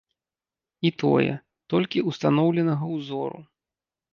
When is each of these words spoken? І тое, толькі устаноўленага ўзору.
І 0.87 0.91
тое, 1.03 1.35
толькі 1.73 2.05
устаноўленага 2.13 2.85
ўзору. 2.95 3.39